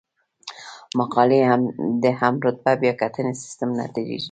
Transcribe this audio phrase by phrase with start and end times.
[0.99, 1.39] مقالې
[2.03, 4.17] د هم رتبه بیاکتنې سیستم نه تیریږي.